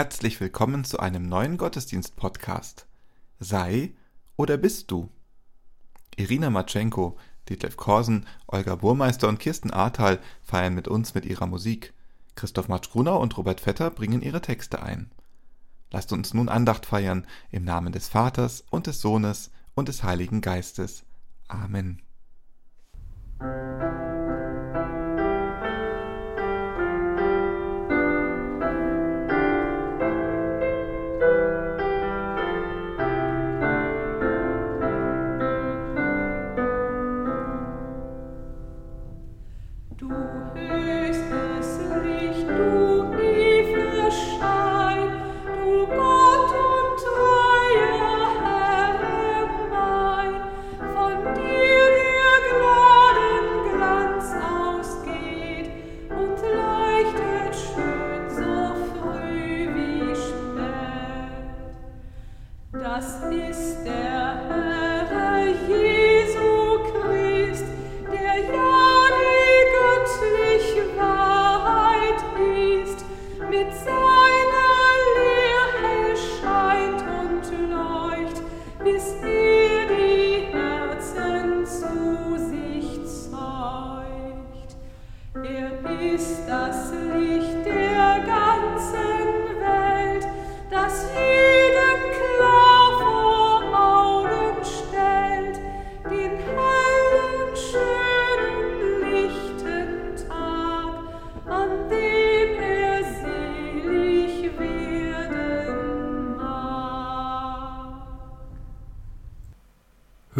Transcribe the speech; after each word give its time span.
Herzlich 0.00 0.40
willkommen 0.40 0.84
zu 0.84 0.98
einem 0.98 1.28
neuen 1.28 1.58
Gottesdienst-Podcast. 1.58 2.86
Sei 3.38 3.92
oder 4.38 4.56
bist 4.56 4.90
du? 4.90 5.10
Irina 6.16 6.48
Matschenko, 6.48 7.18
Detlef 7.50 7.76
Korsen, 7.76 8.24
Olga 8.46 8.76
Burmeister 8.76 9.28
und 9.28 9.40
Kirsten 9.40 9.70
Ahrtal 9.70 10.18
feiern 10.42 10.74
mit 10.74 10.88
uns 10.88 11.12
mit 11.12 11.26
ihrer 11.26 11.46
Musik. 11.46 11.92
Christoph 12.34 12.68
Matschgrunau 12.68 13.20
und 13.20 13.36
Robert 13.36 13.60
Vetter 13.60 13.90
bringen 13.90 14.22
ihre 14.22 14.40
Texte 14.40 14.80
ein. 14.82 15.10
Lasst 15.90 16.14
uns 16.14 16.32
nun 16.32 16.48
Andacht 16.48 16.86
feiern 16.86 17.26
im 17.50 17.64
Namen 17.64 17.92
des 17.92 18.08
Vaters 18.08 18.64
und 18.70 18.86
des 18.86 19.02
Sohnes 19.02 19.50
und 19.74 19.88
des 19.88 20.02
Heiligen 20.02 20.40
Geistes. 20.40 21.04
Amen. 21.46 22.00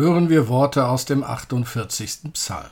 Hören 0.00 0.31
wir 0.31 0.49
Worte 0.49 0.87
aus 0.87 1.05
dem 1.05 1.22
48. 1.22 2.33
Psalm. 2.33 2.71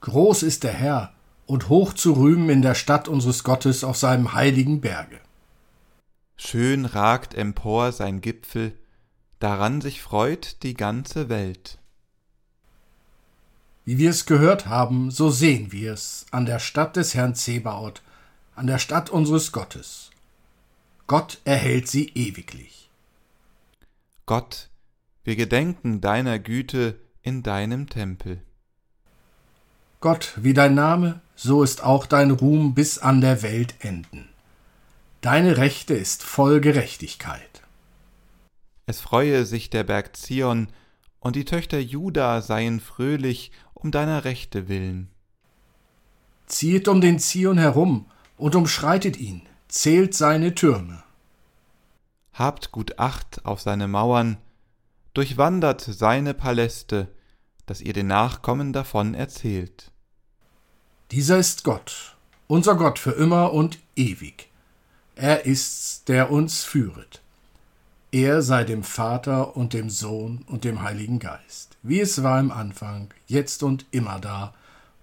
Groß 0.00 0.42
ist 0.42 0.64
der 0.64 0.72
Herr 0.72 1.12
und 1.44 1.68
hoch 1.68 1.92
zu 1.92 2.14
rühmen 2.14 2.48
in 2.48 2.62
der 2.62 2.74
Stadt 2.74 3.08
unseres 3.08 3.44
Gottes 3.44 3.84
auf 3.84 3.98
seinem 3.98 4.32
heiligen 4.32 4.80
Berge. 4.80 5.20
Schön 6.38 6.86
ragt 6.86 7.34
empor 7.34 7.92
sein 7.92 8.22
Gipfel, 8.22 8.72
daran 9.38 9.82
sich 9.82 10.00
freut 10.00 10.62
die 10.62 10.72
ganze 10.72 11.28
Welt. 11.28 11.76
Wie 13.84 13.98
wir 13.98 14.08
es 14.08 14.24
gehört 14.24 14.66
haben, 14.66 15.10
so 15.10 15.28
sehen 15.28 15.72
wir 15.72 15.92
es 15.92 16.24
an 16.30 16.46
der 16.46 16.58
Stadt 16.58 16.96
des 16.96 17.14
Herrn 17.14 17.34
Zebaoth, 17.34 18.00
an 18.56 18.66
der 18.66 18.78
Stadt 18.78 19.10
unseres 19.10 19.52
Gottes. 19.52 20.10
Gott 21.06 21.38
erhält 21.44 21.86
sie 21.88 22.08
ewiglich. 22.14 22.88
Gott 24.24 24.70
wir 25.24 25.36
gedenken 25.36 26.00
deiner 26.00 26.38
Güte 26.38 27.00
in 27.22 27.42
deinem 27.42 27.88
Tempel. 27.88 28.42
Gott, 30.00 30.34
wie 30.36 30.52
dein 30.52 30.74
Name, 30.74 31.20
so 31.34 31.62
ist 31.62 31.82
auch 31.82 32.04
dein 32.04 32.30
Ruhm 32.30 32.74
bis 32.74 32.98
an 32.98 33.22
der 33.22 33.42
Welt 33.42 33.74
enden. 33.80 34.28
Deine 35.22 35.56
Rechte 35.56 35.94
ist 35.94 36.22
voll 36.22 36.60
Gerechtigkeit. 36.60 37.62
Es 38.84 39.00
freue 39.00 39.46
sich 39.46 39.70
der 39.70 39.84
Berg 39.84 40.16
Zion, 40.16 40.68
und 41.20 41.36
die 41.36 41.46
Töchter 41.46 41.78
Juda 41.78 42.42
seien 42.42 42.80
fröhlich 42.80 43.50
um 43.72 43.90
deiner 43.90 44.26
Rechte 44.26 44.68
willen. 44.68 45.08
Ziehet 46.46 46.86
um 46.86 47.00
den 47.00 47.18
Zion 47.18 47.56
herum 47.56 48.04
und 48.36 48.54
umschreitet 48.54 49.16
ihn, 49.16 49.48
zählt 49.68 50.12
seine 50.14 50.54
Türme. 50.54 51.02
Habt 52.34 52.72
gut 52.72 52.98
Acht 52.98 53.46
auf 53.46 53.62
seine 53.62 53.88
Mauern, 53.88 54.36
durchwandert 55.14 55.80
seine 55.80 56.34
Paläste, 56.34 57.08
dass 57.66 57.80
ihr 57.80 57.92
den 57.92 58.08
Nachkommen 58.08 58.72
davon 58.72 59.14
erzählt. 59.14 59.90
Dieser 61.10 61.38
ist 61.38 61.64
Gott, 61.64 62.16
unser 62.48 62.74
Gott 62.74 62.98
für 62.98 63.12
immer 63.12 63.52
und 63.52 63.78
ewig. 63.96 64.48
Er 65.16 65.46
ist's, 65.46 66.04
der 66.04 66.30
uns 66.30 66.64
führet. 66.64 67.22
Er 68.10 68.42
sei 68.42 68.64
dem 68.64 68.82
Vater 68.82 69.56
und 69.56 69.72
dem 69.72 69.90
Sohn 69.90 70.44
und 70.46 70.64
dem 70.64 70.82
Heiligen 70.82 71.18
Geist, 71.18 71.76
wie 71.82 72.00
es 72.00 72.22
war 72.22 72.38
im 72.38 72.52
Anfang, 72.52 73.12
jetzt 73.26 73.62
und 73.62 73.86
immer 73.90 74.20
da 74.20 74.54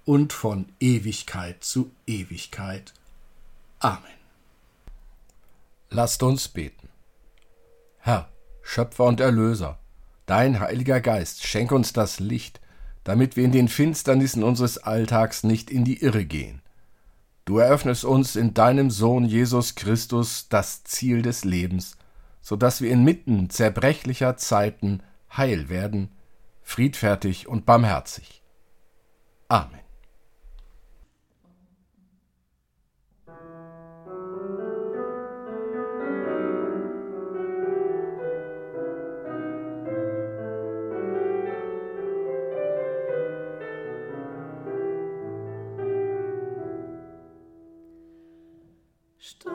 und 0.05 0.33
von 0.33 0.65
Ewigkeit 0.79 1.63
zu 1.63 1.91
Ewigkeit. 2.07 2.93
Amen. 3.79 4.01
Lasst 5.89 6.23
uns 6.23 6.47
beten. 6.47 6.87
Herr, 7.99 8.29
Schöpfer 8.61 9.05
und 9.05 9.19
Erlöser, 9.19 9.77
Dein 10.31 10.61
Heiliger 10.61 11.01
Geist, 11.01 11.45
schenk 11.45 11.73
uns 11.73 11.91
das 11.91 12.21
Licht, 12.21 12.61
damit 13.03 13.35
wir 13.35 13.43
in 13.43 13.51
den 13.51 13.67
Finsternissen 13.67 14.43
unseres 14.43 14.77
Alltags 14.77 15.43
nicht 15.43 15.69
in 15.69 15.83
die 15.83 16.01
Irre 16.01 16.23
gehen. 16.23 16.61
Du 17.43 17.57
eröffnest 17.57 18.05
uns 18.05 18.37
in 18.37 18.53
deinem 18.53 18.91
Sohn 18.91 19.25
Jesus 19.25 19.75
Christus 19.75 20.47
das 20.47 20.85
Ziel 20.85 21.21
des 21.21 21.43
Lebens, 21.43 21.97
so 22.39 22.55
dass 22.55 22.79
wir 22.79 22.91
inmitten 22.91 23.49
zerbrechlicher 23.49 24.37
Zeiten 24.37 25.03
heil 25.35 25.67
werden, 25.67 26.07
friedfertig 26.61 27.49
und 27.49 27.65
barmherzig. 27.65 28.41
Amen. 29.49 29.80
Gibt 49.21 49.45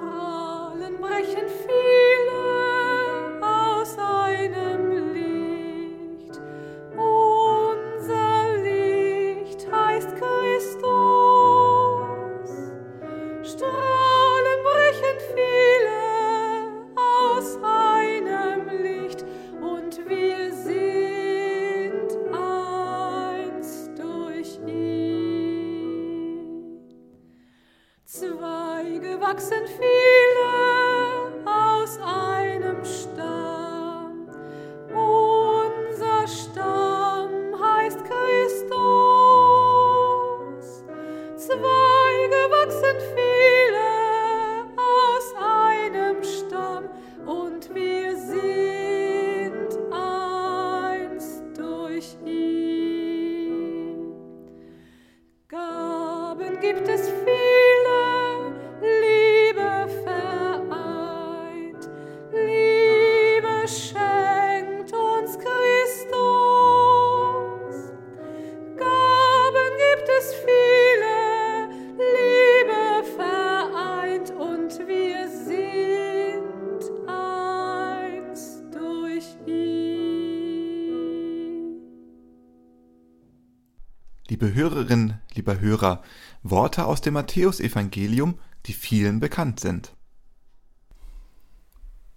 Liebe 84.39 84.55
Hörerin, 84.55 85.15
lieber 85.33 85.61
Hörer, 85.61 86.03
Worte 86.43 86.85
aus 86.85 87.01
dem 87.01 87.15
Matthäusevangelium, 87.15 88.39
die 88.67 88.75
vielen 88.75 89.19
bekannt 89.19 89.61
sind. 89.61 89.95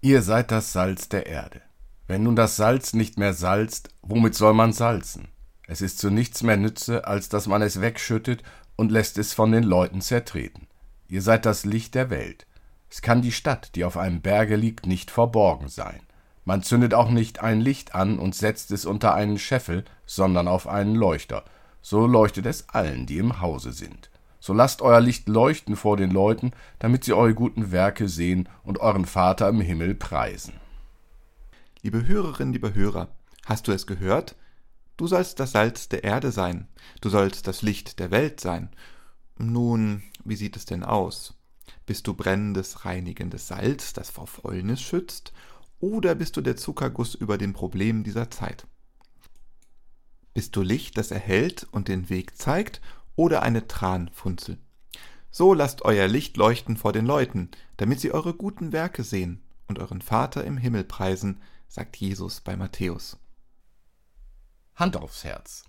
Ihr 0.01 0.21
seid 0.21 0.51
das 0.51 0.73
Salz 0.73 1.07
der 1.07 1.27
Erde. 1.27 1.61
Wenn 2.07 2.23
nun 2.23 2.35
das 2.35 2.57
Salz 2.57 2.91
nicht 2.91 3.17
mehr 3.17 3.33
salzt, 3.33 3.87
womit 4.01 4.35
soll 4.35 4.53
man 4.53 4.73
salzen? 4.73 5.29
Es 5.65 5.79
ist 5.79 5.97
zu 5.97 6.09
nichts 6.09 6.43
mehr 6.43 6.57
Nütze, 6.57 7.07
als 7.07 7.29
dass 7.29 7.47
man 7.47 7.61
es 7.61 7.79
wegschüttet 7.79 8.43
und 8.75 8.91
lässt 8.91 9.17
es 9.17 9.31
von 9.31 9.53
den 9.53 9.63
Leuten 9.63 10.01
zertreten. 10.01 10.67
Ihr 11.07 11.21
seid 11.21 11.45
das 11.45 11.63
Licht 11.63 11.95
der 11.95 12.09
Welt. 12.09 12.47
Es 12.89 13.01
kann 13.01 13.21
die 13.21 13.31
Stadt, 13.31 13.75
die 13.75 13.85
auf 13.85 13.95
einem 13.95 14.19
Berge 14.19 14.57
liegt, 14.57 14.85
nicht 14.85 15.09
verborgen 15.09 15.69
sein. 15.69 16.01
Man 16.43 16.63
zündet 16.63 16.93
auch 16.93 17.11
nicht 17.11 17.39
ein 17.39 17.61
Licht 17.61 17.95
an 17.95 18.19
und 18.19 18.35
setzt 18.35 18.71
es 18.71 18.83
unter 18.83 19.13
einen 19.13 19.39
Scheffel, 19.39 19.85
sondern 20.05 20.49
auf 20.49 20.67
einen 20.67 20.95
Leuchter. 20.95 21.45
So 21.81 22.05
leuchtet 22.07 22.45
es 22.45 22.69
allen, 22.69 23.05
die 23.05 23.17
im 23.17 23.41
Hause 23.41 23.71
sind. 23.71 24.09
So 24.39 24.53
lasst 24.53 24.81
euer 24.81 25.01
Licht 25.01 25.27
leuchten 25.27 25.75
vor 25.75 25.97
den 25.97 26.11
Leuten, 26.11 26.51
damit 26.79 27.03
sie 27.03 27.13
eure 27.13 27.33
guten 27.33 27.71
Werke 27.71 28.07
sehen 28.07 28.47
und 28.63 28.79
euren 28.79 29.05
Vater 29.05 29.49
im 29.49 29.61
Himmel 29.61 29.95
preisen. 29.95 30.53
Liebe 31.81 32.07
Hörerin, 32.07 32.53
liebe 32.53 32.73
Hörer, 32.73 33.09
hast 33.45 33.67
du 33.67 33.71
es 33.71 33.87
gehört? 33.87 34.35
Du 34.97 35.07
sollst 35.07 35.39
das 35.39 35.53
Salz 35.53 35.87
der 35.87 36.03
Erde 36.03 36.31
sein, 36.31 36.67
du 36.99 37.09
sollst 37.09 37.47
das 37.47 37.61
Licht 37.61 37.99
der 37.99 38.11
Welt 38.11 38.39
sein. 38.39 38.69
Nun, 39.37 40.03
wie 40.25 40.35
sieht 40.35 40.57
es 40.57 40.65
denn 40.65 40.83
aus? 40.83 41.35
Bist 41.85 42.05
du 42.07 42.13
brennendes, 42.13 42.85
reinigendes 42.85 43.47
Salz, 43.47 43.93
das 43.93 44.09
vor 44.09 44.27
Fäulnis 44.27 44.81
schützt, 44.81 45.31
oder 45.79 46.15
bist 46.15 46.35
du 46.35 46.41
der 46.41 46.57
Zuckerguss 46.57 47.15
über 47.15 47.37
den 47.37 47.53
Problemen 47.53 48.03
dieser 48.03 48.29
Zeit? 48.29 48.67
Bist 50.33 50.55
du 50.55 50.61
Licht, 50.61 50.97
das 50.97 51.11
erhellt 51.11 51.67
und 51.71 51.87
den 51.87 52.09
Weg 52.09 52.37
zeigt, 52.37 52.81
oder 53.15 53.41
eine 53.41 53.67
Tranfunzel? 53.67 54.57
So 55.31 55.53
lasst 55.53 55.83
euer 55.83 56.07
Licht 56.07 56.37
leuchten 56.37 56.77
vor 56.77 56.93
den 56.93 57.05
Leuten, 57.05 57.49
damit 57.77 57.99
sie 57.99 58.11
eure 58.11 58.33
guten 58.33 58.71
Werke 58.71 59.03
sehen 59.03 59.43
und 59.67 59.79
euren 59.79 60.01
Vater 60.01 60.43
im 60.43 60.57
Himmel 60.57 60.83
preisen, 60.83 61.41
sagt 61.67 61.97
Jesus 61.97 62.41
bei 62.41 62.55
Matthäus. 62.55 63.19
Hand 64.75 64.97
aufs 64.97 65.23
Herz. 65.23 65.65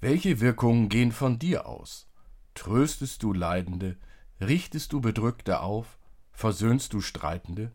Welche 0.00 0.40
Wirkungen 0.40 0.88
gehen 0.88 1.12
von 1.12 1.38
dir 1.38 1.66
aus? 1.66 2.08
Tröstest 2.54 3.22
du 3.22 3.32
Leidende, 3.32 3.96
richtest 4.40 4.92
du 4.92 5.00
Bedrückte 5.00 5.60
auf, 5.60 5.98
versöhnst 6.30 6.92
du 6.92 7.00
Streitende? 7.00 7.72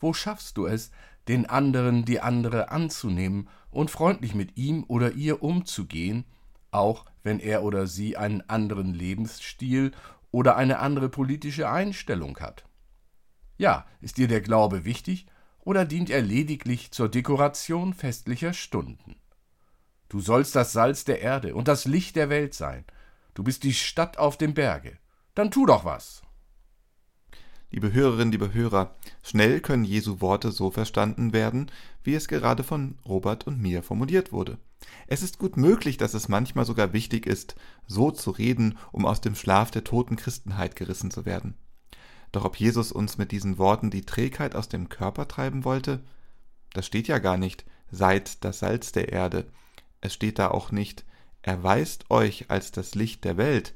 Wo 0.00 0.12
schaffst 0.12 0.56
du 0.56 0.66
es, 0.66 0.90
den 1.28 1.46
anderen 1.46 2.04
die 2.04 2.20
andere 2.20 2.70
anzunehmen 2.70 3.48
und 3.70 3.90
freundlich 3.90 4.34
mit 4.34 4.56
ihm 4.56 4.84
oder 4.88 5.12
ihr 5.12 5.42
umzugehen, 5.42 6.24
auch 6.70 7.04
wenn 7.22 7.38
er 7.38 7.62
oder 7.62 7.86
sie 7.86 8.16
einen 8.16 8.42
anderen 8.48 8.94
Lebensstil 8.94 9.92
oder 10.30 10.56
eine 10.56 10.78
andere 10.78 11.08
politische 11.08 11.70
Einstellung 11.70 12.38
hat? 12.38 12.64
Ja, 13.58 13.86
ist 14.00 14.16
dir 14.16 14.26
der 14.26 14.40
Glaube 14.40 14.84
wichtig 14.84 15.26
oder 15.60 15.84
dient 15.84 16.10
er 16.10 16.22
lediglich 16.22 16.90
zur 16.92 17.08
Dekoration 17.08 17.92
festlicher 17.92 18.54
Stunden? 18.54 19.16
Du 20.08 20.20
sollst 20.20 20.56
das 20.56 20.72
Salz 20.72 21.04
der 21.04 21.20
Erde 21.20 21.54
und 21.54 21.68
das 21.68 21.84
Licht 21.84 22.16
der 22.16 22.30
Welt 22.30 22.54
sein. 22.54 22.84
Du 23.34 23.44
bist 23.44 23.62
die 23.62 23.74
Stadt 23.74 24.18
auf 24.18 24.36
dem 24.38 24.54
Berge. 24.54 24.98
Dann 25.34 25.50
tu 25.50 25.66
doch 25.66 25.84
was. 25.84 26.22
Liebe 27.72 27.92
Hörerinnen, 27.92 28.32
liebe 28.32 28.52
Hörer, 28.52 28.96
schnell 29.22 29.60
können 29.60 29.84
Jesu 29.84 30.20
Worte 30.20 30.50
so 30.50 30.72
verstanden 30.72 31.32
werden, 31.32 31.70
wie 32.02 32.14
es 32.14 32.26
gerade 32.26 32.64
von 32.64 32.98
Robert 33.06 33.46
und 33.46 33.60
mir 33.60 33.84
formuliert 33.84 34.32
wurde. 34.32 34.58
Es 35.06 35.22
ist 35.22 35.38
gut 35.38 35.56
möglich, 35.56 35.96
dass 35.96 36.14
es 36.14 36.28
manchmal 36.28 36.64
sogar 36.64 36.92
wichtig 36.92 37.26
ist, 37.26 37.54
so 37.86 38.10
zu 38.10 38.32
reden, 38.32 38.76
um 38.90 39.06
aus 39.06 39.20
dem 39.20 39.36
Schlaf 39.36 39.70
der 39.70 39.84
toten 39.84 40.16
Christenheit 40.16 40.74
gerissen 40.74 41.12
zu 41.12 41.26
werden. 41.26 41.54
Doch 42.32 42.44
ob 42.44 42.56
Jesus 42.56 42.90
uns 42.90 43.18
mit 43.18 43.30
diesen 43.30 43.56
Worten 43.56 43.90
die 43.90 44.04
Trägheit 44.04 44.56
aus 44.56 44.68
dem 44.68 44.88
Körper 44.88 45.28
treiben 45.28 45.64
wollte? 45.64 46.02
Das 46.72 46.86
steht 46.86 47.06
ja 47.06 47.18
gar 47.18 47.36
nicht, 47.36 47.64
seid 47.92 48.42
das 48.42 48.58
Salz 48.58 48.90
der 48.90 49.12
Erde. 49.12 49.46
Es 50.00 50.12
steht 50.12 50.40
da 50.40 50.50
auch 50.50 50.72
nicht, 50.72 51.04
erweist 51.42 52.10
euch 52.10 52.50
als 52.50 52.72
das 52.72 52.96
Licht 52.96 53.22
der 53.22 53.36
Welt. 53.36 53.74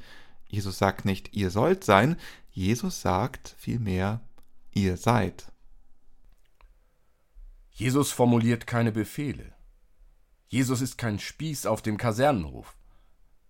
Jesus 0.49 0.79
sagt 0.79 1.05
nicht, 1.05 1.35
ihr 1.37 1.51
sollt 1.51 1.85
sein, 1.85 2.17
Jesus 2.57 3.01
sagt 3.01 3.57
vielmehr, 3.59 4.21
ihr 4.71 4.97
seid. 4.97 5.53
Jesus 7.73 8.13
formuliert 8.13 8.69
keine 8.69 8.93
Befehle. 8.93 9.53
Jesus 10.47 10.81
ist 10.81 10.97
kein 10.97 11.19
Spieß 11.19 11.67
auf 11.67 11.83
dem 11.83 11.97
Kasernenhof. 11.97 12.77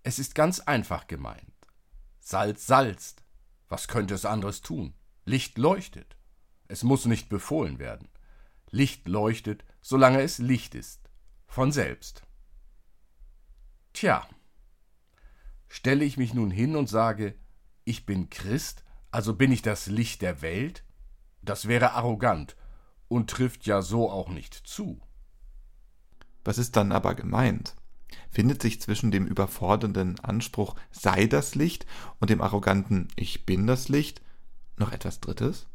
Es 0.04 0.18
ist 0.18 0.34
ganz 0.34 0.60
einfach 0.60 1.06
gemeint. 1.06 1.52
Salz 2.18 2.66
salzt. 2.66 3.22
Was 3.68 3.88
könnte 3.88 4.14
es 4.14 4.24
anderes 4.24 4.62
tun? 4.62 4.94
Licht 5.26 5.58
leuchtet. 5.58 6.16
Es 6.66 6.82
muss 6.82 7.04
nicht 7.04 7.28
befohlen 7.28 7.78
werden. 7.78 8.08
Licht 8.70 9.06
leuchtet, 9.06 9.66
solange 9.82 10.22
es 10.22 10.38
Licht 10.38 10.74
ist. 10.74 11.10
Von 11.46 11.72
selbst. 11.72 12.22
Tja, 13.92 14.26
stelle 15.68 16.06
ich 16.06 16.16
mich 16.16 16.32
nun 16.32 16.50
hin 16.50 16.74
und 16.74 16.88
sage, 16.88 17.34
ich 17.84 18.06
bin 18.06 18.30
Christ, 18.30 18.83
also 19.14 19.32
bin 19.32 19.52
ich 19.52 19.62
das 19.62 19.86
Licht 19.86 20.22
der 20.22 20.42
Welt? 20.42 20.82
Das 21.40 21.68
wäre 21.68 21.92
arrogant 21.92 22.56
und 23.06 23.30
trifft 23.30 23.64
ja 23.64 23.80
so 23.80 24.10
auch 24.10 24.28
nicht 24.28 24.54
zu. 24.54 25.00
Was 26.44 26.58
ist 26.58 26.74
dann 26.74 26.90
aber 26.90 27.14
gemeint? 27.14 27.76
Findet 28.28 28.60
sich 28.60 28.80
zwischen 28.80 29.12
dem 29.12 29.24
überfordernden 29.24 30.18
Anspruch 30.18 30.74
sei 30.90 31.26
das 31.26 31.54
Licht 31.54 31.86
und 32.18 32.28
dem 32.28 32.40
arroganten 32.40 33.06
ich 33.14 33.46
bin 33.46 33.68
das 33.68 33.88
Licht 33.88 34.20
noch 34.78 34.90
etwas 34.90 35.20
Drittes? 35.20 35.68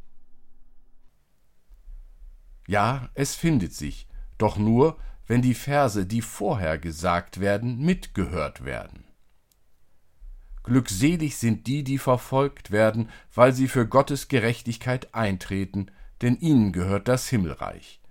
Ja, 2.67 3.09
es 3.13 3.35
findet 3.35 3.73
sich, 3.73 4.09
doch 4.37 4.57
nur, 4.57 4.99
wenn 5.27 5.41
die 5.41 5.55
Verse, 5.55 6.05
die 6.05 6.21
vorher 6.21 6.77
gesagt 6.77 7.39
werden, 7.39 7.77
mitgehört 7.77 8.65
werden. 8.65 9.08
Glückselig 10.63 11.37
sind 11.37 11.67
die, 11.67 11.83
die 11.83 11.97
verfolgt 11.97 12.71
werden, 12.71 13.09
weil 13.33 13.53
sie 13.53 13.67
für 13.67 13.87
Gottes 13.87 14.27
Gerechtigkeit 14.27 15.13
eintreten, 15.13 15.87
denn 16.21 16.37
ihnen 16.37 16.73
gehört 16.73 17.07
das 17.07 17.29
Himmelreich. 17.29 18.01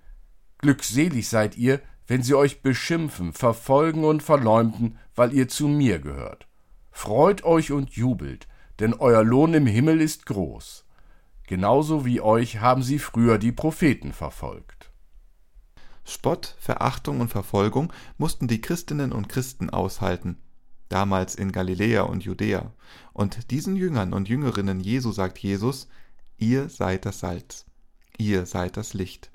Glückselig 0.59 1.29
seid 1.29 1.57
ihr, 1.57 1.81
wenn 2.07 2.23
sie 2.23 2.35
euch 2.35 2.63
beschimpfen, 2.63 3.33
verfolgen 3.33 4.05
und 4.05 4.23
verleumden, 4.23 4.99
weil 5.15 5.35
ihr 5.35 5.49
zu 5.49 5.69
mir 5.69 5.99
gehört. 5.99 6.49
Freut 6.91 7.45
euch 7.45 7.71
und 7.71 7.91
jubelt, 7.91 8.49
denn 8.81 8.95
euer 8.95 9.23
Lohn 9.23 9.53
im 9.55 9.67
Himmel 9.67 10.01
ist 10.01 10.27
groß. 10.27 10.87
Genauso 11.47 12.05
wie 12.05 12.21
euch 12.21 12.61
haben 12.61 12.83
sie 12.83 12.99
früher 12.99 13.39
die 13.39 13.53
Propheten 13.53 14.13
verfolgt. 14.13 14.91
Spott, 16.05 16.57
Verachtung 16.59 17.21
und 17.21 17.29
Verfolgung 17.29 17.93
mussten 18.17 18.49
die 18.49 18.63
Christinnen 18.63 19.13
und 19.13 19.29
Christen 19.29 19.69
aushalten 19.69 20.39
damals 20.89 21.35
in 21.35 21.53
Galiläa 21.53 22.03
und 22.03 22.25
Judäa. 22.25 22.73
Und 23.13 23.51
diesen 23.51 23.77
Jüngern 23.77 24.13
und 24.13 24.29
Jüngerinnen 24.29 24.81
Jesu 24.81 25.13
sagt 25.13 25.39
Jesus, 25.39 25.89
ihr 26.37 26.69
seid 26.69 27.05
das 27.05 27.21
Salz, 27.21 27.67
ihr 28.17 28.47
seid 28.47 28.77
das 28.77 28.95
Licht. 28.95 29.31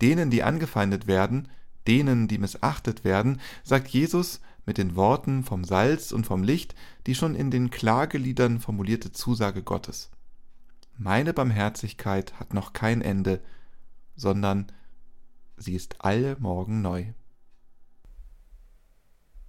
Denen, 0.00 0.30
die 0.30 0.42
angefeindet 0.42 1.06
werden, 1.06 1.48
denen, 1.86 2.28
die 2.28 2.38
missachtet 2.38 3.04
werden, 3.04 3.40
sagt 3.62 3.88
Jesus 3.88 4.40
mit 4.64 4.78
den 4.78 4.96
Worten 4.96 5.44
vom 5.44 5.64
Salz 5.64 6.12
und 6.12 6.26
vom 6.26 6.42
Licht 6.42 6.74
die 7.06 7.14
schon 7.14 7.34
in 7.34 7.50
den 7.50 7.70
Klageliedern 7.70 8.58
formulierte 8.60 9.12
Zusage 9.12 9.62
Gottes. 9.62 10.10
Meine 10.98 11.32
Barmherzigkeit 11.32 12.38
hat 12.40 12.54
noch 12.54 12.72
kein 12.72 13.02
Ende, 13.02 13.40
sondern 14.16 14.72
sie 15.56 15.74
ist 15.74 16.00
alle 16.00 16.36
Morgen 16.40 16.82
neu. 16.82 17.06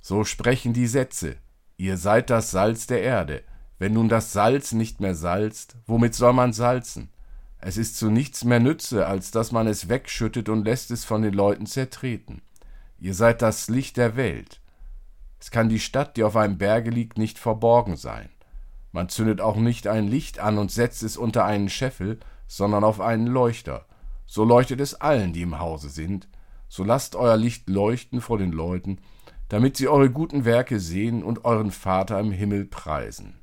So 0.02 0.24
sprechen 0.24 0.74
die 0.74 0.88
Sätze. 0.88 1.38
Ihr 1.78 1.98
seid 1.98 2.30
das 2.30 2.52
Salz 2.52 2.88
der 2.88 3.02
Erde. 3.02 3.44
Wenn 3.80 3.94
nun 3.94 4.10
das 4.10 4.34
Salz 4.34 4.72
nicht 4.72 5.00
mehr 5.00 5.16
salzt, 5.16 5.76
womit 5.86 6.16
soll 6.16 6.34
man 6.34 6.54
salzen? 6.54 7.10
Es 7.60 7.78
ist 7.78 7.98
zu 7.98 8.10
nichts 8.10 8.44
mehr 8.44 8.60
Nütze, 8.60 9.08
als 9.08 9.32
dass 9.32 9.52
man 9.52 9.68
es 9.68 9.90
wegschüttet 9.90 10.50
und 10.50 10.66
lässt 10.66 10.92
es 10.92 11.06
von 11.06 11.22
den 11.22 11.34
Leuten 11.34 11.66
zertreten. 11.66 12.42
Ihr 13.00 13.14
seid 13.14 13.42
das 13.42 13.68
Licht 13.68 13.98
der 13.98 14.16
Welt. 14.16 14.62
Es 15.40 15.52
kann 15.52 15.70
die 15.70 15.80
Stadt, 15.80 16.18
die 16.18 16.24
auf 16.24 16.36
einem 16.36 16.58
Berge 16.58 16.90
liegt, 16.90 17.18
nicht 17.18 17.38
verborgen 17.38 17.96
sein. 17.96 18.30
Man 18.92 19.10
zündet 19.10 19.42
auch 19.42 19.58
nicht 19.58 19.88
ein 19.88 20.08
Licht 20.08 20.40
an 20.40 20.58
und 20.58 20.72
setzt 20.72 21.04
es 21.04 21.18
unter 21.18 21.46
einen 21.46 21.70
Scheffel, 21.70 22.20
sondern 22.48 22.84
auf 22.84 23.00
einen 23.00 23.28
Leuchter. 23.28 23.86
So 24.26 24.44
leuchtet 24.44 24.82
es 24.82 24.96
allen, 24.96 25.34
die 25.34 25.44
im 25.44 25.60
Hause 25.60 25.90
sind. 25.90 26.28
So 26.68 26.84
lasst 26.84 27.16
euer 27.16 27.38
Licht 27.38 27.70
leuchten 27.70 28.22
vor 28.22 28.38
den 28.38 28.52
Leuten, 28.52 29.00
damit 29.50 29.78
sie 29.78 29.88
eure 29.88 30.10
guten 30.10 30.46
Werke 30.46 30.80
sehen 30.80 31.24
und 31.24 31.46
euren 31.46 31.72
Vater 31.72 32.20
im 32.20 32.32
Himmel 32.32 32.66
preisen. 32.66 33.40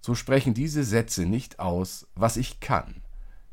So 0.00 0.14
sprechen 0.14 0.54
diese 0.54 0.84
Sätze 0.84 1.26
nicht 1.26 1.58
aus, 1.58 2.06
was 2.14 2.36
ich 2.36 2.60
kann. 2.60 3.02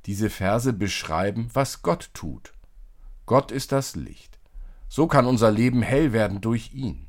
Diese 0.05 0.29
Verse 0.29 0.71
beschreiben, 0.73 1.49
was 1.53 1.81
Gott 1.81 2.11
tut. 2.13 2.53
Gott 3.25 3.51
ist 3.51 3.71
das 3.71 3.95
Licht. 3.95 4.39
So 4.87 5.07
kann 5.07 5.25
unser 5.25 5.51
Leben 5.51 5.81
hell 5.81 6.13
werden 6.13 6.41
durch 6.41 6.73
ihn. 6.73 7.07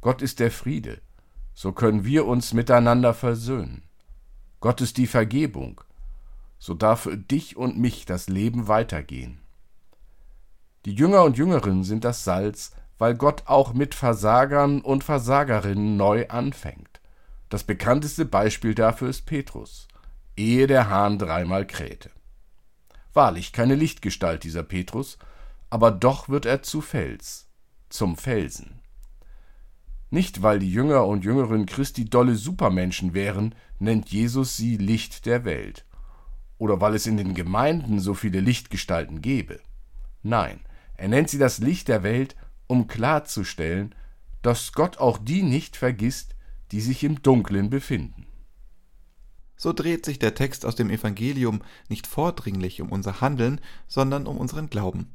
Gott 0.00 0.22
ist 0.22 0.40
der 0.40 0.50
Friede. 0.50 1.02
so 1.52 1.72
können 1.72 2.04
wir 2.04 2.24
uns 2.26 2.54
miteinander 2.54 3.12
versöhnen. 3.12 3.82
Gott 4.60 4.80
ist 4.80 4.96
die 4.96 5.06
Vergebung, 5.06 5.82
so 6.58 6.74
darf 6.74 7.00
für 7.00 7.18
dich 7.18 7.56
und 7.56 7.78
mich 7.78 8.06
das 8.06 8.28
Leben 8.28 8.66
weitergehen. 8.66 9.40
Die 10.86 10.94
Jünger 10.94 11.24
und 11.24 11.36
Jüngerinnen 11.36 11.84
sind 11.84 12.04
das 12.04 12.24
Salz, 12.24 12.72
weil 13.00 13.14
Gott 13.14 13.44
auch 13.46 13.72
mit 13.72 13.94
Versagern 13.94 14.82
und 14.82 15.04
Versagerinnen 15.04 15.96
neu 15.96 16.28
anfängt. 16.28 17.00
Das 17.48 17.64
bekannteste 17.64 18.26
Beispiel 18.26 18.74
dafür 18.74 19.08
ist 19.08 19.24
Petrus, 19.24 19.88
ehe 20.36 20.66
der 20.66 20.90
Hahn 20.90 21.18
dreimal 21.18 21.66
krähte. 21.66 22.10
Wahrlich 23.14 23.54
keine 23.54 23.74
Lichtgestalt 23.74 24.44
dieser 24.44 24.62
Petrus, 24.62 25.16
aber 25.70 25.92
doch 25.92 26.28
wird 26.28 26.44
er 26.44 26.62
zu 26.62 26.82
Fels, 26.82 27.48
zum 27.88 28.18
Felsen. 28.18 28.82
Nicht, 30.10 30.42
weil 30.42 30.58
die 30.58 30.70
Jünger 30.70 31.06
und 31.06 31.24
Jüngerinnen 31.24 31.64
Christi 31.64 32.04
dolle 32.04 32.34
Supermenschen 32.34 33.14
wären, 33.14 33.54
nennt 33.78 34.10
Jesus 34.10 34.58
sie 34.58 34.76
Licht 34.76 35.24
der 35.24 35.46
Welt. 35.46 35.86
Oder 36.58 36.82
weil 36.82 36.94
es 36.94 37.06
in 37.06 37.16
den 37.16 37.32
Gemeinden 37.32 37.98
so 37.98 38.12
viele 38.12 38.40
Lichtgestalten 38.40 39.22
gäbe. 39.22 39.58
Nein, 40.22 40.60
er 40.98 41.08
nennt 41.08 41.30
sie 41.30 41.38
das 41.38 41.60
Licht 41.60 41.88
der 41.88 42.02
Welt, 42.02 42.36
um 42.70 42.86
klarzustellen, 42.86 43.94
dass 44.42 44.72
Gott 44.72 44.98
auch 44.98 45.18
die 45.18 45.42
nicht 45.42 45.76
vergisst, 45.76 46.36
die 46.70 46.80
sich 46.80 47.02
im 47.02 47.20
Dunklen 47.20 47.68
befinden. 47.68 48.26
So 49.56 49.72
dreht 49.72 50.06
sich 50.06 50.18
der 50.18 50.34
Text 50.34 50.64
aus 50.64 50.76
dem 50.76 50.88
Evangelium 50.88 51.62
nicht 51.88 52.06
vordringlich 52.06 52.80
um 52.80 52.90
unser 52.90 53.20
Handeln, 53.20 53.60
sondern 53.88 54.26
um 54.26 54.38
unseren 54.38 54.70
Glauben. 54.70 55.14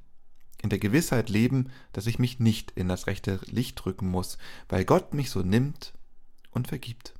In 0.61 0.69
der 0.69 0.79
Gewissheit 0.79 1.29
leben, 1.29 1.71
dass 1.93 2.07
ich 2.07 2.19
mich 2.19 2.39
nicht 2.39 2.71
in 2.71 2.89
das 2.89 3.07
rechte 3.07 3.39
Licht 3.45 3.85
rücken 3.85 4.09
muss, 4.09 4.37
weil 4.67 4.83
Gott 4.83 5.13
mich 5.13 5.29
so 5.29 5.41
nimmt 5.41 5.93
und 6.51 6.67
vergibt. 6.67 7.13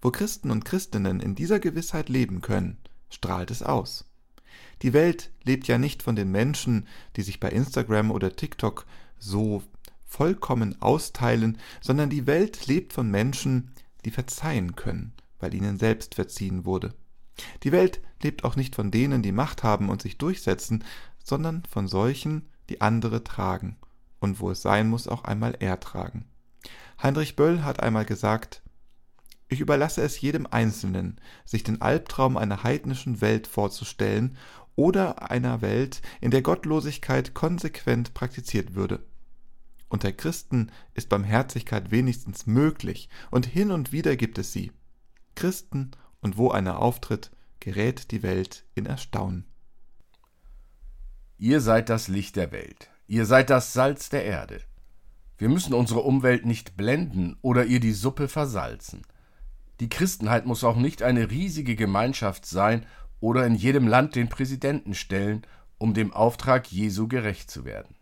Wo 0.00 0.10
Christen 0.10 0.50
und 0.50 0.64
Christinnen 0.64 1.18
in 1.18 1.34
dieser 1.34 1.60
Gewissheit 1.60 2.10
leben 2.10 2.42
können, 2.42 2.76
strahlt 3.08 3.50
es 3.50 3.62
aus. 3.62 4.04
Die 4.82 4.92
Welt 4.92 5.30
lebt 5.44 5.68
ja 5.68 5.78
nicht 5.78 6.02
von 6.02 6.16
den 6.16 6.30
Menschen, 6.30 6.86
die 7.16 7.22
sich 7.22 7.38
bei 7.40 7.48
Instagram 7.48 8.10
oder 8.10 8.34
TikTok 8.34 8.84
so 9.18 9.62
vollkommen 10.04 10.80
austeilen, 10.82 11.58
sondern 11.80 12.10
die 12.10 12.26
Welt 12.26 12.66
lebt 12.66 12.92
von 12.92 13.10
Menschen, 13.10 13.70
die 14.04 14.10
verzeihen 14.10 14.76
können, 14.76 15.12
weil 15.38 15.54
ihnen 15.54 15.78
selbst 15.78 16.16
verziehen 16.16 16.64
wurde. 16.64 16.94
Die 17.62 17.72
Welt 17.72 18.00
lebt 18.22 18.44
auch 18.44 18.56
nicht 18.56 18.74
von 18.74 18.90
denen, 18.90 19.22
die 19.22 19.32
Macht 19.32 19.62
haben 19.62 19.88
und 19.88 20.02
sich 20.02 20.18
durchsetzen, 20.18 20.84
sondern 21.24 21.62
von 21.70 21.88
solchen, 21.88 22.48
die 22.68 22.80
andere 22.80 23.24
tragen 23.24 23.76
und 24.20 24.40
wo 24.40 24.50
es 24.50 24.62
sein 24.62 24.88
muss, 24.88 25.08
auch 25.08 25.24
einmal 25.24 25.54
ertragen. 25.54 26.26
Heinrich 27.02 27.36
Böll 27.36 27.62
hat 27.62 27.80
einmal 27.80 28.04
gesagt, 28.04 28.62
ich 29.48 29.60
überlasse 29.60 30.02
es 30.02 30.20
jedem 30.20 30.46
Einzelnen, 30.46 31.20
sich 31.44 31.62
den 31.62 31.82
Albtraum 31.82 32.36
einer 32.36 32.62
heidnischen 32.62 33.20
Welt 33.20 33.46
vorzustellen 33.46 34.36
oder 34.76 35.30
einer 35.30 35.60
Welt, 35.60 36.02
in 36.20 36.30
der 36.30 36.42
Gottlosigkeit 36.42 37.34
konsequent 37.34 38.14
praktiziert 38.14 38.74
würde. 38.74 39.04
Unter 39.88 40.12
Christen 40.12 40.72
ist 40.94 41.08
Barmherzigkeit 41.08 41.90
wenigstens 41.90 42.46
möglich, 42.46 43.08
und 43.30 43.46
hin 43.46 43.70
und 43.70 43.92
wieder 43.92 44.16
gibt 44.16 44.38
es 44.38 44.52
sie. 44.52 44.72
Christen, 45.34 45.90
und 46.20 46.38
wo 46.38 46.50
einer 46.50 46.78
auftritt, 46.78 47.30
gerät 47.60 48.10
die 48.10 48.22
Welt 48.22 48.64
in 48.74 48.86
Erstaunen. 48.86 49.44
Ihr 51.38 51.60
seid 51.60 51.88
das 51.88 52.08
Licht 52.08 52.36
der 52.36 52.52
Welt, 52.52 52.88
ihr 53.06 53.26
seid 53.26 53.50
das 53.50 53.72
Salz 53.72 54.08
der 54.08 54.24
Erde. 54.24 54.60
Wir 55.36 55.48
müssen 55.48 55.74
unsere 55.74 56.00
Umwelt 56.00 56.46
nicht 56.46 56.76
blenden 56.76 57.36
oder 57.42 57.64
ihr 57.64 57.80
die 57.80 57.92
Suppe 57.92 58.28
versalzen. 58.28 59.02
Die 59.80 59.88
Christenheit 59.88 60.46
muss 60.46 60.62
auch 60.62 60.76
nicht 60.76 61.02
eine 61.02 61.30
riesige 61.30 61.74
Gemeinschaft 61.74 62.46
sein 62.46 62.86
oder 63.22 63.46
in 63.46 63.54
jedem 63.54 63.86
Land 63.86 64.16
den 64.16 64.28
Präsidenten 64.28 64.94
stellen, 64.94 65.46
um 65.78 65.94
dem 65.94 66.12
Auftrag 66.12 66.70
Jesu 66.70 67.06
gerecht 67.06 67.50
zu 67.50 67.64
werden. 67.64 67.94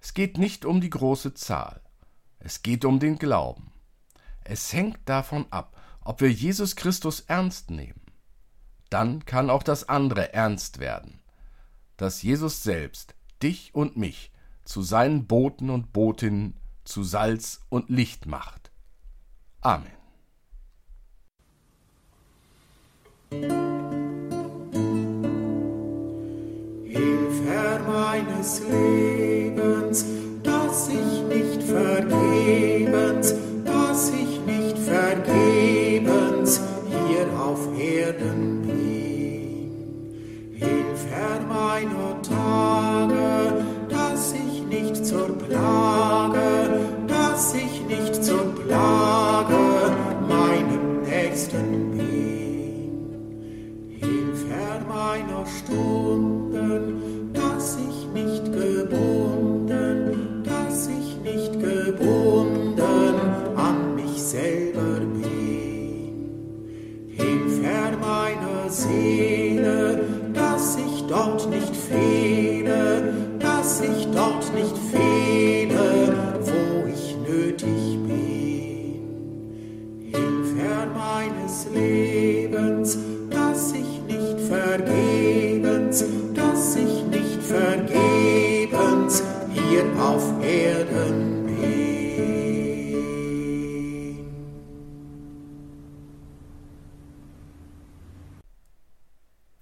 Es 0.00 0.12
geht 0.12 0.38
nicht 0.38 0.64
um 0.64 0.80
die 0.80 0.90
große 0.90 1.34
Zahl, 1.34 1.80
es 2.40 2.62
geht 2.62 2.84
um 2.84 2.98
den 2.98 3.18
Glauben. 3.18 3.72
Es 4.42 4.72
hängt 4.72 4.98
davon 5.04 5.46
ab, 5.50 5.80
ob 6.00 6.20
wir 6.20 6.32
Jesus 6.32 6.74
Christus 6.74 7.20
ernst 7.20 7.70
nehmen. 7.70 8.00
Dann 8.90 9.24
kann 9.24 9.50
auch 9.50 9.62
das 9.62 9.88
andere 9.88 10.32
ernst 10.34 10.80
werden, 10.80 11.20
dass 11.96 12.22
Jesus 12.22 12.64
selbst 12.64 13.14
dich 13.42 13.72
und 13.74 13.96
mich 13.96 14.32
zu 14.64 14.82
seinen 14.82 15.26
Boten 15.26 15.70
und 15.70 15.92
Botinnen 15.92 16.56
zu 16.84 17.04
Salz 17.04 17.60
und 17.68 17.88
Licht 17.88 18.26
macht. 18.26 18.72
Amen. 19.60 19.92
Meines 28.22 28.60
Lebens, 28.60 29.39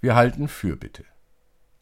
Wir 0.09 0.17
halten 0.17 0.49
Fürbitte. 0.49 1.05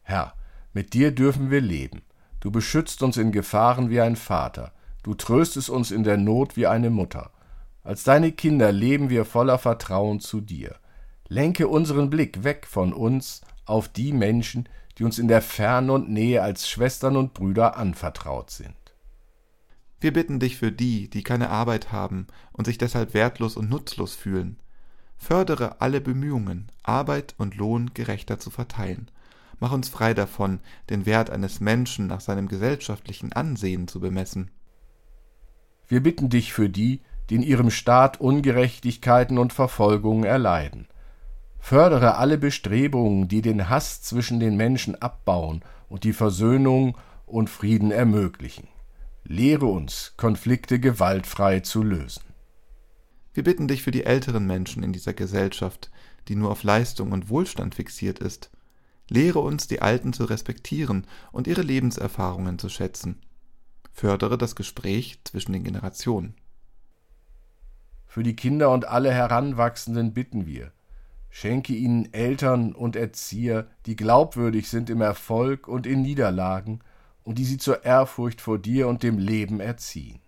Herr, 0.01 0.33
mit 0.73 0.93
dir 0.93 1.15
dürfen 1.15 1.49
wir 1.49 1.61
leben. 1.61 2.01
Du 2.41 2.51
beschützt 2.51 3.01
uns 3.01 3.15
in 3.15 3.31
Gefahren 3.31 3.89
wie 3.89 4.01
ein 4.01 4.17
Vater. 4.17 4.73
Du 5.01 5.13
tröstest 5.13 5.69
uns 5.69 5.91
in 5.91 6.03
der 6.03 6.17
Not 6.17 6.57
wie 6.57 6.67
eine 6.67 6.89
Mutter. 6.89 7.31
Als 7.85 8.03
deine 8.03 8.33
Kinder 8.33 8.73
leben 8.73 9.09
wir 9.09 9.23
voller 9.23 9.57
Vertrauen 9.57 10.19
zu 10.19 10.41
dir. 10.41 10.75
Lenke 11.29 11.69
unseren 11.69 12.09
Blick 12.09 12.43
weg 12.43 12.67
von 12.67 12.91
uns 12.91 13.43
auf 13.63 13.87
die 13.87 14.11
Menschen, 14.11 14.67
die 14.97 15.05
uns 15.05 15.19
in 15.19 15.29
der 15.29 15.41
Ferne 15.41 15.93
und 15.93 16.09
Nähe 16.09 16.41
als 16.41 16.67
Schwestern 16.67 17.15
und 17.15 17.33
Brüder 17.33 17.77
anvertraut 17.77 18.49
sind. 18.49 18.75
Wir 20.01 20.11
bitten 20.11 20.41
dich 20.41 20.57
für 20.57 20.73
die, 20.73 21.09
die 21.09 21.23
keine 21.23 21.49
Arbeit 21.49 21.93
haben 21.93 22.27
und 22.51 22.65
sich 22.65 22.77
deshalb 22.77 23.13
wertlos 23.13 23.55
und 23.55 23.69
nutzlos 23.69 24.15
fühlen. 24.15 24.59
Fördere 25.17 25.81
alle 25.81 25.99
Bemühungen, 25.99 26.71
Arbeit 26.83 27.35
und 27.37 27.55
Lohn 27.55 27.91
gerechter 27.93 28.39
zu 28.39 28.49
verteilen. 28.49 29.09
Mach 29.59 29.71
uns 29.71 29.89
frei 29.89 30.13
davon, 30.13 30.59
den 30.89 31.05
Wert 31.05 31.29
eines 31.29 31.59
Menschen 31.59 32.07
nach 32.07 32.21
seinem 32.21 32.47
gesellschaftlichen 32.47 33.33
Ansehen 33.33 33.87
zu 33.87 33.99
bemessen. 33.99 34.51
Wir 35.87 36.03
bitten 36.03 36.29
dich 36.29 36.53
für 36.53 36.69
die, 36.69 37.01
die 37.29 37.35
in 37.35 37.43
ihrem 37.43 37.71
Staat 37.71 38.21
Ungerechtigkeiten 38.21 39.37
und 39.37 39.53
Verfolgungen 39.53 40.23
erleiden. 40.23 40.87
Fördere 41.59 42.15
alle 42.15 42.37
Bestrebungen, 42.37 43.27
die 43.27 43.41
den 43.41 43.69
Hass 43.69 44.01
zwischen 44.01 44.39
den 44.39 44.55
Menschen 44.55 44.95
abbauen 45.01 45.63
und 45.89 46.03
die 46.03 46.13
Versöhnung 46.13 46.97
und 47.25 47.49
Frieden 47.49 47.91
ermöglichen. 47.91 48.67
Lehre 49.23 49.65
uns, 49.65 50.13
Konflikte 50.15 50.79
gewaltfrei 50.79 51.59
zu 51.59 51.83
lösen. 51.83 52.23
Wir 53.37 53.43
bitten 53.43 53.67
dich 53.67 53.83
für 53.83 53.91
die 53.91 54.03
älteren 54.03 54.47
Menschen 54.47 54.81
in 54.81 54.93
dieser 54.93 55.13
Gesellschaft, 55.13 55.91
die 56.27 56.35
nur 56.35 56.49
auf 56.49 56.63
Leistung 56.63 57.11
und 57.11 57.29
Wohlstand 57.29 57.75
fixiert 57.75 58.17
ist. 58.17 58.49
Lehre 59.09 59.37
uns, 59.37 59.67
die 59.67 59.79
Alten 59.79 60.11
zu 60.11 60.25
respektieren 60.25 61.05
und 61.31 61.45
ihre 61.45 61.61
Lebenserfahrungen 61.61 62.57
zu 62.57 62.67
schätzen. 62.67 63.21
Fördere 63.93 64.39
das 64.39 64.55
Gespräch 64.55 65.19
zwischen 65.23 65.53
den 65.53 65.63
Generationen. 65.63 66.33
Für 68.07 68.23
die 68.23 68.35
Kinder 68.35 68.71
und 68.71 68.87
alle 68.87 69.13
Heranwachsenden 69.13 70.15
bitten 70.15 70.47
wir. 70.47 70.71
Schenke 71.29 71.73
ihnen 71.73 72.11
Eltern 72.13 72.73
und 72.73 72.95
Erzieher, 72.95 73.67
die 73.85 73.95
glaubwürdig 73.95 74.67
sind 74.67 74.89
im 74.89 75.01
Erfolg 75.01 75.67
und 75.67 75.85
in 75.85 76.01
Niederlagen 76.01 76.79
und 77.21 77.37
die 77.37 77.45
sie 77.45 77.59
zur 77.59 77.85
Ehrfurcht 77.85 78.41
vor 78.41 78.57
dir 78.57 78.87
und 78.87 79.03
dem 79.03 79.19
Leben 79.19 79.59
erziehen. 79.59 80.21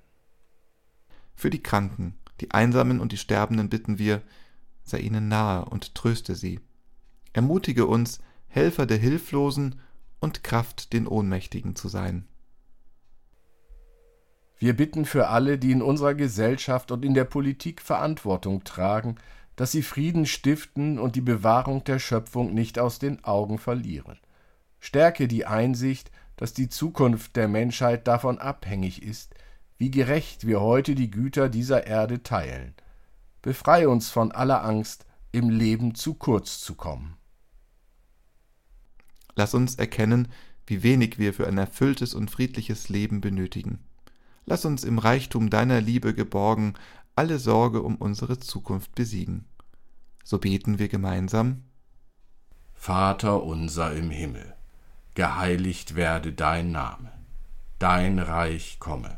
Für 1.34 1.50
die 1.50 1.63
Kranken, 1.63 2.18
die 2.41 2.52
Einsamen 2.52 2.99
und 2.99 3.12
die 3.12 3.17
Sterbenden 3.17 3.69
bitten 3.69 3.99
wir, 3.99 4.21
sei 4.84 4.99
ihnen 4.99 5.28
nahe 5.28 5.65
und 5.65 5.95
tröste 5.95 6.36
sie. 6.36 6.60
Ermutige 7.34 7.86
uns, 7.86 8.19
Helfer 8.47 8.86
der 8.86 8.97
Hilflosen 8.97 9.80
und 10.19 10.43
Kraft 10.43 10.93
den 10.93 11.08
Ohnmächtigen 11.08 11.75
zu 11.75 11.88
sein. 11.88 12.28
Wir 14.58 14.75
bitten 14.75 15.06
für 15.06 15.30
alle, 15.30 15.58
die 15.58 15.71
in 15.71 15.82
unserer 15.82 16.15
Gesellschaft 16.15 16.91
und 16.91 17.06
in 17.06 17.13
der 17.13 17.23
Politik 17.23 17.82
Verantwortung 17.82 18.65
tragen, 18.65 19.15
dass 19.56 19.71
sie 19.71 19.84
Frieden 19.84 20.25
stiften 20.25 20.99
und 20.99 21.15
die 21.15 21.21
Bewahrung 21.21 21.84
der 21.84 21.99
Schöpfung 21.99 22.54
nicht 22.54 22.80
aus 22.80 22.99
den 22.99 23.23
Augen 23.23 23.58
verlieren. 23.58 24.19
Stärke 24.80 25.28
die 25.28 25.45
Einsicht, 25.45 26.12
dass 26.36 26.54
die 26.54 26.69
Zukunft 26.69 27.36
der 27.36 27.47
Menschheit 27.47 28.08
davon 28.08 28.38
abhängig 28.39 29.04
ist, 29.04 29.36
wie 29.80 29.89
gerecht 29.89 30.46
wir 30.46 30.60
heute 30.62 30.94
die 30.94 31.10
Güter 31.10 31.50
dieser 31.50 31.88
Erde 31.88 32.22
teilen. 32.22 32.76
Befreie 33.42 33.89
uns 33.89 34.10
von 34.10 34.32
aller 34.32 34.63
Angst, 34.63 35.06
im 35.32 35.50
Leben 35.50 35.96
zu 35.96 36.15
kurz 36.15 36.60
zu 36.60 36.76
kommen. 36.76 37.18
Lass 39.36 39.54
uns 39.54 39.76
erkennen, 39.76 40.28
wie 40.68 40.84
wenig 40.84 41.18
wir 41.18 41.34
für 41.34 41.48
ein 41.48 41.58
erfülltes 41.58 42.13
und 42.13 42.30
friedliches 42.30 42.89
Leben 42.89 43.22
benötigen. 43.22 43.80
Lass 44.46 44.65
uns 44.65 44.84
im 44.84 45.00
Reichtum 45.00 45.50
deiner 45.50 45.80
Liebe 45.80 46.13
geborgen 46.13 46.74
alle 47.15 47.39
Sorge 47.39 47.82
um 47.82 47.96
unsere 47.96 48.39
Zukunft 48.39 48.96
besiegen. 48.96 49.46
So 50.24 50.39
beten 50.39 50.78
wir 50.78 50.89
gemeinsam. 50.89 51.63
Vater 52.74 53.44
unser 53.44 53.94
im 53.94 54.10
Himmel, 54.10 54.56
geheiligt 55.15 55.96
werde 55.96 56.34
dein 56.34 56.72
Name, 56.72 57.12
dein 57.78 58.20
Reich 58.20 58.80
komme, 58.80 59.18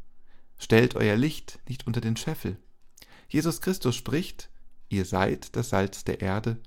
Stellt 0.61 0.95
euer 0.95 1.17
Licht 1.17 1.57
nicht 1.67 1.87
unter 1.87 2.01
den 2.01 2.15
Scheffel. 2.15 2.55
Jesus 3.27 3.61
Christus 3.61 3.95
spricht, 3.95 4.51
ihr 4.89 5.05
seid 5.05 5.55
das 5.55 5.69
Salz 5.69 6.03
der 6.03 6.21
Erde, 6.21 6.59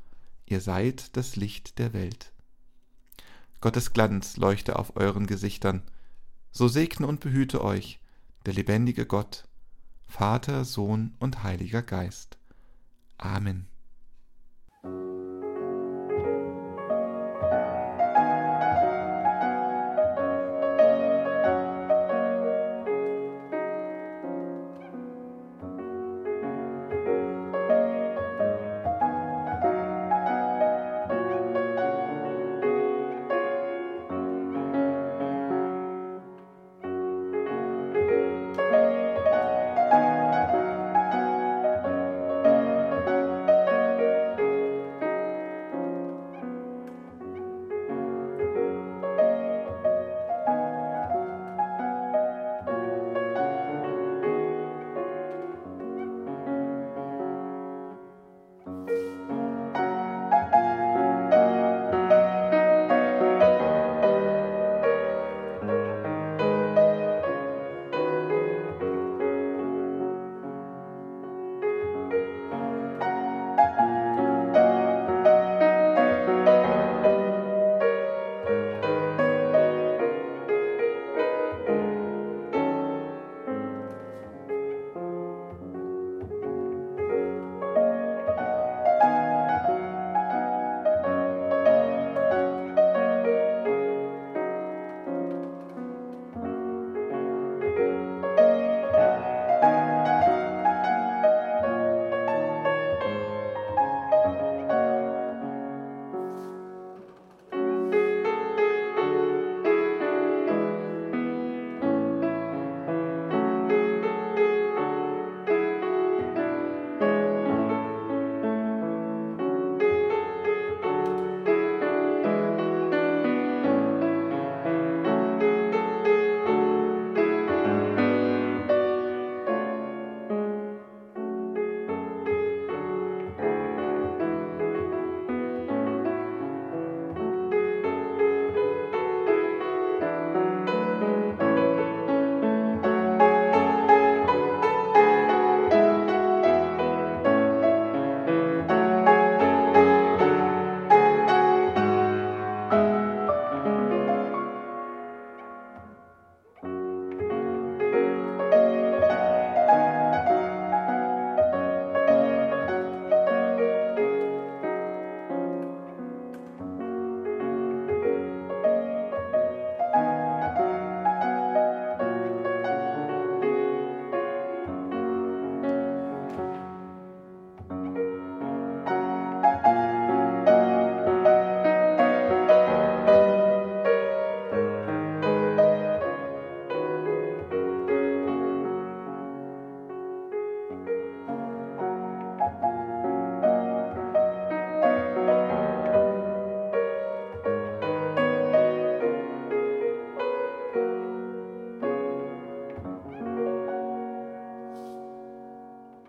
ihr 0.47 0.61
seid 0.61 1.17
das 1.17 1.37
Licht 1.37 1.79
der 1.79 1.93
Welt. 1.93 2.33
Gottes 3.61 3.93
Glanz 3.93 4.37
leuchte 4.37 4.81
auf 4.81 4.97
euren 4.97 5.29
Gesichtern, 5.29 5.83
so 6.51 6.67
segne 6.67 7.07
und 7.07 7.21
behüte 7.21 7.63
euch 7.63 8.01
der 8.47 8.55
lebendige 8.55 9.07
Gott, 9.07 9.47
Vater, 10.09 10.65
Sohn 10.65 11.15
und 11.21 11.45
Heiliger 11.45 11.83
Geist. 11.83 12.37
Amen. 13.17 13.69